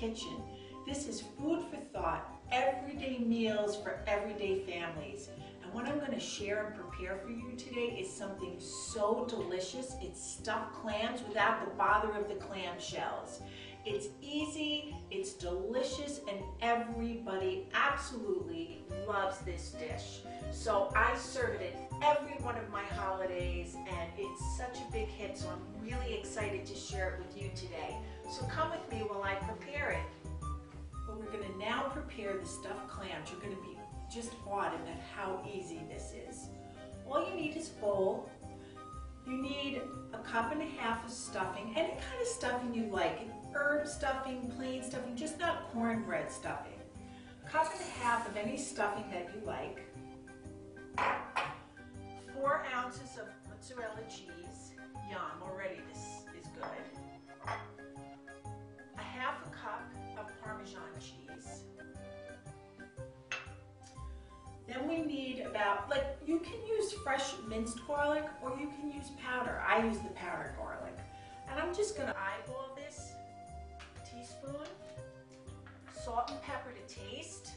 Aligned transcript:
kitchen. 0.00 0.42
This 0.86 1.06
is 1.06 1.20
food 1.38 1.62
for 1.70 1.76
thought, 1.92 2.26
everyday 2.50 3.18
meals 3.18 3.76
for 3.76 4.02
everyday 4.06 4.64
families. 4.64 5.28
And 5.62 5.72
what 5.74 5.84
I'm 5.84 5.98
going 5.98 6.12
to 6.12 6.20
share 6.20 6.66
and 6.66 6.74
prepare 6.74 7.18
for 7.18 7.30
you 7.30 7.52
today 7.56 7.98
is 8.00 8.10
something 8.10 8.58
so 8.58 9.26
delicious. 9.28 9.96
It's 10.00 10.24
stuffed 10.24 10.72
clams 10.72 11.20
without 11.28 11.62
the 11.64 11.70
bother 11.74 12.12
of 12.12 12.28
the 12.28 12.36
clam 12.36 12.80
shells. 12.80 13.40
It's 13.86 14.08
easy, 14.20 14.94
it's 15.10 15.32
delicious, 15.32 16.20
and 16.28 16.38
everybody 16.60 17.66
absolutely 17.72 18.82
loves 19.08 19.38
this 19.38 19.70
dish. 19.70 20.20
So 20.52 20.92
I 20.94 21.16
serve 21.16 21.60
it 21.60 21.76
at 22.02 22.18
every 22.18 22.34
one 22.44 22.56
of 22.58 22.68
my 22.70 22.82
holidays, 22.82 23.76
and 23.76 24.10
it's 24.18 24.42
such 24.58 24.76
a 24.86 24.92
big 24.92 25.08
hit, 25.08 25.38
so 25.38 25.48
I'm 25.48 25.86
really 25.86 26.14
excited 26.14 26.66
to 26.66 26.74
share 26.74 27.14
it 27.14 27.24
with 27.24 27.42
you 27.42 27.50
today. 27.56 27.96
So 28.30 28.44
come 28.46 28.70
with 28.70 28.92
me 28.92 28.98
while 28.98 29.22
I 29.22 29.36
prepare 29.36 29.90
it. 29.92 30.46
But 31.06 31.18
we're 31.18 31.32
gonna 31.32 31.58
now 31.58 31.84
prepare 31.84 32.36
the 32.36 32.46
stuffed 32.46 32.86
clams. 32.86 33.30
You're 33.30 33.40
gonna 33.40 33.62
be 33.62 33.78
just 34.12 34.32
awed 34.46 34.74
at 34.74 35.00
how 35.16 35.40
easy 35.50 35.80
this 35.88 36.12
is. 36.28 36.48
All 37.08 37.26
you 37.28 37.34
need 37.34 37.56
is 37.56 37.70
bowl. 37.70 38.28
You 39.26 39.40
need 39.40 39.82
a 40.12 40.18
cup 40.18 40.52
and 40.52 40.62
a 40.62 40.66
half 40.66 41.04
of 41.04 41.10
stuffing, 41.10 41.72
any 41.76 41.90
kind 41.90 42.20
of 42.20 42.26
stuffing 42.26 42.74
you 42.74 42.86
like. 42.86 43.28
Herb 43.52 43.86
stuffing, 43.86 44.52
plain 44.56 44.82
stuffing, 44.82 45.16
just 45.16 45.38
not 45.38 45.70
cornbread 45.72 46.30
stuffing. 46.30 46.78
A 47.44 47.50
cup 47.50 47.70
and 47.72 47.80
a 47.80 48.04
half 48.04 48.28
of 48.28 48.36
any 48.36 48.56
stuffing 48.56 49.04
that 49.10 49.30
you 49.34 49.46
like. 49.46 49.86
Four 52.34 52.64
ounces 52.74 53.18
of 53.18 53.26
mozzarella 53.48 54.02
cheese. 54.08 54.72
Yum, 55.10 55.42
already 55.42 55.80
this 55.92 56.19
Then 64.80 64.88
we 64.88 65.02
need 65.02 65.40
about, 65.40 65.90
like, 65.90 66.16
you 66.26 66.38
can 66.38 66.54
use 66.66 66.92
fresh 66.92 67.32
minced 67.46 67.86
garlic 67.86 68.24
or 68.42 68.56
you 68.58 68.72
can 68.78 68.90
use 68.90 69.10
powder. 69.22 69.62
I 69.66 69.84
use 69.84 69.98
the 69.98 70.08
powdered 70.10 70.54
garlic. 70.56 70.96
And 71.50 71.60
I'm 71.60 71.74
just 71.74 71.98
gonna 71.98 72.14
eyeball 72.16 72.76
this 72.76 73.12
teaspoon. 74.04 74.66
Salt 75.92 76.30
and 76.30 76.40
pepper 76.42 76.70
to 76.72 76.94
taste. 76.94 77.50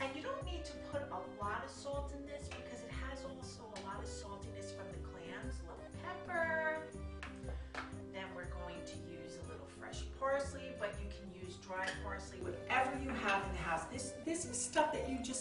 And 0.00 0.10
you 0.14 0.22
don't 0.22 0.44
need 0.44 0.64
to 0.64 0.72
put 0.92 1.02
a 1.10 1.42
lot 1.42 1.64
of 1.64 1.70
salt 1.70 2.12
in 2.18 2.26
this 2.26 2.48
because 2.48 2.73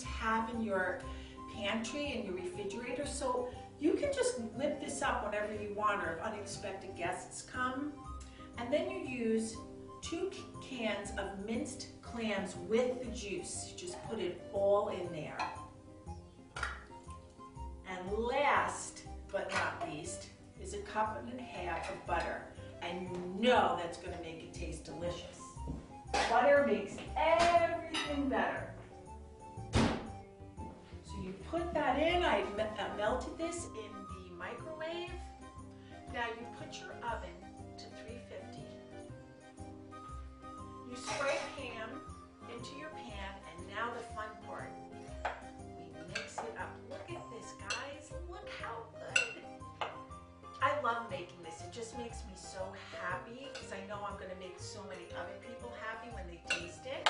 have 0.03 0.49
in 0.49 0.61
your 0.61 1.01
pantry 1.55 2.13
and 2.13 2.25
your 2.25 2.35
refrigerator. 2.35 3.05
So 3.05 3.49
you 3.79 3.93
can 3.93 4.13
just 4.13 4.39
whip 4.39 4.79
this 4.79 5.01
up 5.01 5.25
whenever 5.25 5.53
you 5.53 5.73
want 5.75 6.03
or 6.03 6.17
if 6.17 6.21
unexpected 6.23 6.95
guests 6.95 7.41
come. 7.41 7.93
And 8.57 8.71
then 8.71 8.89
you 8.89 8.99
use 8.99 9.55
two 10.01 10.31
cans 10.61 11.11
of 11.17 11.45
minced 11.45 11.87
clams 12.01 12.55
with 12.67 13.03
the 13.03 13.11
juice. 13.11 13.73
Just 13.75 14.01
put 14.07 14.19
it 14.19 14.41
all 14.53 14.89
in 14.89 15.11
there. 15.11 15.37
And 17.89 18.11
last 18.17 19.03
but 19.31 19.51
not 19.51 19.89
least 19.89 20.27
is 20.61 20.73
a 20.73 20.79
cup 20.79 21.21
and 21.29 21.39
a 21.39 21.43
half 21.43 21.89
of 21.91 22.05
butter. 22.05 22.43
And 22.81 23.01
you 23.01 23.41
know 23.41 23.77
that's 23.81 23.97
gonna 23.97 24.21
make 24.21 24.43
it 24.43 24.53
taste 24.53 24.85
delicious. 24.85 25.39
Butter 26.29 26.65
makes 26.67 26.95
everything 27.17 28.29
better. 28.29 28.72
You 31.23 31.31
put 31.49 31.73
that 31.73 31.97
in, 31.99 32.21
I 32.21 32.41
uh, 32.41 32.97
melted 32.97 33.37
this 33.37 33.67
in 33.79 33.91
the 34.11 34.35
microwave. 34.35 35.09
Now 36.11 36.27
you 36.27 36.45
put 36.59 36.75
your 36.83 36.91
oven 36.99 37.31
to 37.79 37.85
350. 38.03 38.59
You 40.91 40.95
spray 40.97 41.39
Pam 41.55 41.89
into 42.51 42.75
your 42.75 42.91
pan, 42.91 43.39
and 43.47 43.67
now 43.71 43.95
the 43.95 44.03
fun 44.11 44.27
part. 44.45 44.67
We 45.95 46.03
mix 46.09 46.39
it 46.39 46.59
up. 46.59 46.75
Look 46.91 47.07
at 47.07 47.23
this, 47.31 47.55
guys. 47.71 48.11
Look 48.29 48.49
how 48.59 48.83
good. 48.91 49.87
I 50.61 50.75
love 50.83 51.09
making 51.09 51.39
this. 51.41 51.63
It 51.63 51.71
just 51.71 51.97
makes 51.97 52.19
me 52.27 52.35
so 52.35 52.59
happy 52.99 53.47
because 53.53 53.71
I 53.71 53.79
know 53.87 54.03
I'm 54.03 54.19
going 54.19 54.29
to 54.29 54.39
make 54.43 54.59
so 54.59 54.83
many 54.91 55.07
other 55.15 55.39
people 55.47 55.71
happy 55.79 56.11
when 56.11 56.27
they 56.27 56.43
taste 56.51 56.83
it. 56.83 57.07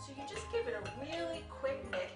So 0.00 0.12
you 0.16 0.24
just 0.24 0.50
give 0.50 0.66
it 0.66 0.72
a 0.72 0.82
really 1.04 1.44
quick 1.50 1.84
mix. 1.90 2.15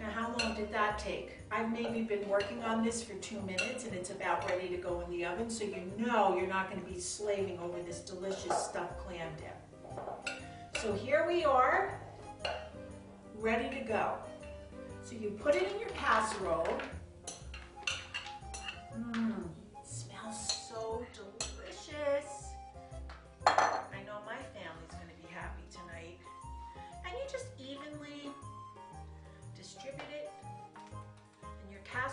Now 0.00 0.10
how 0.10 0.34
long 0.38 0.56
did 0.56 0.72
that 0.72 0.98
take? 0.98 1.32
I've 1.50 1.70
maybe 1.70 2.00
been 2.00 2.26
working 2.26 2.62
on 2.64 2.82
this 2.82 3.02
for 3.02 3.14
two 3.14 3.40
minutes 3.42 3.84
and 3.84 3.94
it's 3.94 4.10
about 4.10 4.48
ready 4.48 4.68
to 4.68 4.78
go 4.78 5.02
in 5.02 5.10
the 5.10 5.26
oven 5.26 5.50
so 5.50 5.64
you 5.64 5.92
know 5.98 6.36
you're 6.36 6.46
not 6.48 6.70
going 6.70 6.82
to 6.82 6.90
be 6.90 6.98
slaving 6.98 7.58
over 7.58 7.82
this 7.82 8.00
delicious 8.00 8.56
stuffed 8.56 8.98
clam 8.98 9.28
dip. 9.36 10.36
So 10.80 10.94
here 10.94 11.26
we 11.28 11.44
are, 11.44 12.00
ready 13.36 13.68
to 13.76 13.84
go. 13.84 14.14
So 15.04 15.16
you 15.16 15.30
put 15.32 15.54
it 15.54 15.70
in 15.70 15.78
your 15.78 15.90
casserole. 15.90 16.80
Mmm, 18.98 19.44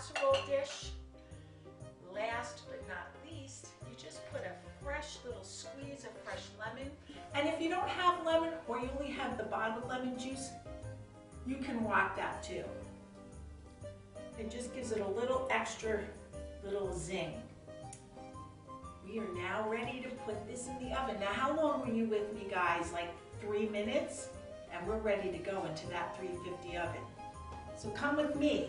casserole 0.08 0.36
dish. 0.46 0.90
Last 2.12 2.62
but 2.68 2.82
not 2.88 3.08
least, 3.30 3.68
you 3.88 3.96
just 3.96 4.20
put 4.32 4.42
a 4.42 4.84
fresh 4.84 5.18
little 5.24 5.44
squeeze 5.44 6.04
of 6.04 6.10
fresh 6.24 6.44
lemon. 6.58 6.90
And 7.34 7.48
if 7.48 7.60
you 7.60 7.68
don't 7.68 7.88
have 7.88 8.24
lemon 8.24 8.54
or 8.66 8.78
you 8.78 8.88
only 8.98 9.12
have 9.12 9.36
the 9.36 9.44
bottled 9.44 9.88
lemon 9.88 10.18
juice, 10.18 10.50
you 11.46 11.56
can 11.56 11.84
rock 11.86 12.16
that 12.16 12.42
too. 12.42 12.64
It 14.38 14.50
just 14.50 14.74
gives 14.74 14.92
it 14.92 15.00
a 15.00 15.08
little 15.08 15.48
extra 15.50 16.00
little 16.64 16.96
zing. 16.96 17.34
We 19.06 19.18
are 19.20 19.34
now 19.34 19.68
ready 19.68 20.00
to 20.02 20.08
put 20.24 20.46
this 20.46 20.68
in 20.68 20.88
the 20.88 20.98
oven. 21.00 21.16
Now, 21.18 21.32
how 21.32 21.56
long 21.56 21.80
were 21.80 21.92
you 21.92 22.04
with 22.04 22.32
me, 22.34 22.46
guys? 22.50 22.92
Like 22.92 23.08
three 23.40 23.68
minutes? 23.68 24.28
And 24.72 24.86
we're 24.86 24.98
ready 24.98 25.30
to 25.30 25.38
go 25.38 25.64
into 25.64 25.86
that 25.88 26.16
350 26.18 26.76
oven. 26.76 27.00
So 27.76 27.88
come 27.90 28.16
with 28.16 28.36
me. 28.36 28.68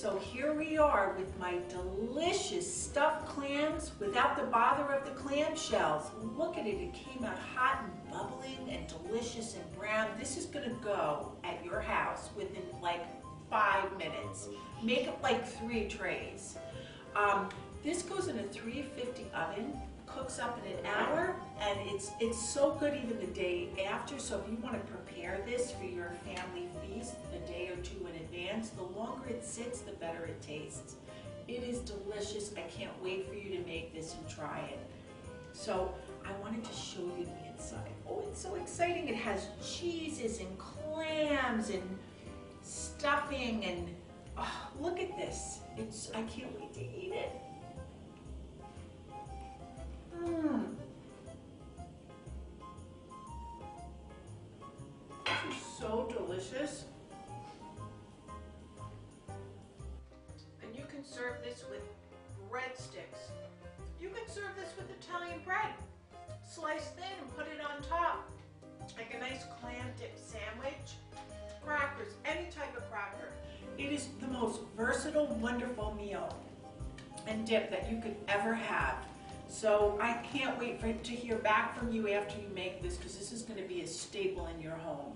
So 0.00 0.16
here 0.16 0.52
we 0.52 0.78
are 0.78 1.16
with 1.18 1.36
my 1.40 1.58
delicious 1.68 2.72
stuffed 2.72 3.26
clams 3.26 3.90
without 3.98 4.36
the 4.36 4.44
bother 4.44 4.84
of 4.92 5.04
the 5.04 5.10
clam 5.10 5.56
shells. 5.56 6.12
Look 6.36 6.56
at 6.56 6.68
it, 6.68 6.76
it 6.76 6.94
came 6.94 7.24
out 7.24 7.36
hot 7.36 7.82
and 7.82 8.12
bubbling 8.12 8.70
and 8.70 8.86
delicious 8.86 9.56
and 9.56 9.76
brown. 9.76 10.08
This 10.16 10.36
is 10.36 10.46
gonna 10.46 10.76
go 10.84 11.32
at 11.42 11.64
your 11.64 11.80
house 11.80 12.28
within 12.36 12.62
like 12.80 13.00
five 13.50 13.90
minutes. 13.98 14.46
Make 14.84 15.08
it 15.08 15.16
like 15.20 15.44
three 15.44 15.88
trays. 15.88 16.58
Um, 17.16 17.48
this 17.82 18.02
goes 18.02 18.28
in 18.28 18.38
a 18.38 18.44
350 18.44 19.26
oven, 19.34 19.72
cooks 20.14 20.38
up 20.38 20.58
in 20.64 20.72
an 20.72 20.86
hour, 20.86 21.36
and 21.60 21.78
it's, 21.90 22.10
it's 22.20 22.38
so 22.38 22.76
good 22.80 22.94
even 22.94 23.18
the 23.18 23.26
day 23.26 23.68
after. 23.90 24.18
So 24.18 24.40
if 24.40 24.50
you 24.50 24.58
wanna 24.62 24.78
prepare 24.80 25.40
this 25.46 25.70
for 25.70 25.84
your 25.84 26.12
family 26.24 26.68
feast 26.82 27.14
a 27.34 27.38
day 27.48 27.68
or 27.68 27.76
two 27.82 28.06
in 28.06 28.16
advance, 28.22 28.70
the 28.70 28.82
longer 28.82 29.28
it 29.28 29.44
sits, 29.44 29.80
the 29.80 29.92
better 29.92 30.24
it 30.24 30.40
tastes. 30.42 30.96
It 31.46 31.62
is 31.62 31.78
delicious. 31.80 32.52
I 32.56 32.62
can't 32.62 32.92
wait 33.02 33.26
for 33.26 33.34
you 33.34 33.56
to 33.56 33.66
make 33.66 33.94
this 33.94 34.14
and 34.14 34.28
try 34.28 34.60
it. 34.70 34.78
So 35.54 35.94
I 36.26 36.32
wanted 36.40 36.62
to 36.64 36.72
show 36.72 37.00
you 37.18 37.24
the 37.24 37.52
inside. 37.52 37.90
Oh, 38.08 38.22
it's 38.30 38.42
so 38.42 38.54
exciting. 38.56 39.08
It 39.08 39.16
has 39.16 39.48
cheeses 39.64 40.40
and 40.40 40.58
clams 40.58 41.70
and 41.70 41.98
stuffing 42.62 43.64
and 43.64 43.88
oh, 44.36 44.68
look 44.78 45.00
at 45.00 45.16
this. 45.16 45.60
It's 45.76 46.10
I 46.14 46.22
can't 46.22 46.54
wait 46.60 46.74
to 46.74 46.80
eat 46.80 47.12
it. 47.14 47.32
This 55.24 55.56
is 55.56 55.62
so 55.78 56.08
delicious. 56.12 56.84
And 60.62 60.74
you 60.74 60.84
can 60.88 61.04
serve 61.04 61.42
this 61.44 61.64
with 61.70 61.82
breadsticks. 62.50 63.30
You 64.00 64.08
can 64.08 64.28
serve 64.28 64.56
this 64.56 64.72
with 64.76 64.90
Italian 64.90 65.40
bread. 65.44 65.72
Slice 66.48 66.88
thin 66.96 67.04
and 67.20 67.36
put 67.36 67.46
it 67.46 67.60
on 67.60 67.82
top. 67.82 68.30
Like 68.96 69.14
a 69.14 69.18
nice 69.20 69.44
clam 69.60 69.86
dip 69.98 70.18
sandwich. 70.18 70.96
Crackers, 71.64 72.14
any 72.24 72.50
type 72.50 72.76
of 72.76 72.90
cracker. 72.90 73.32
It 73.76 73.92
is 73.92 74.08
the 74.20 74.28
most 74.28 74.60
versatile, 74.76 75.26
wonderful 75.40 75.94
meal 75.94 76.36
and 77.28 77.46
dip 77.46 77.70
that 77.70 77.90
you 77.90 78.00
could 78.00 78.16
ever 78.26 78.54
have. 78.54 78.96
So 79.48 79.98
I 80.00 80.12
can't 80.32 80.58
wait 80.58 80.78
for 80.78 80.92
to 80.92 81.12
hear 81.12 81.36
back 81.36 81.78
from 81.78 81.90
you 81.90 82.10
after 82.10 82.38
you 82.38 82.48
make 82.54 82.82
this 82.82 82.96
because 82.96 83.16
this 83.16 83.32
is 83.32 83.42
going 83.42 83.60
to 83.60 83.66
be 83.66 83.80
a 83.80 83.86
staple 83.86 84.46
in 84.46 84.60
your 84.60 84.76
home. 84.76 85.14